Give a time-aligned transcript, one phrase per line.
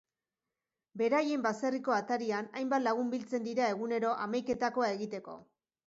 [1.01, 5.43] Beraien baserriko atarian hainbat lagun biltzen dira egunero hamaiketakoa egiteko.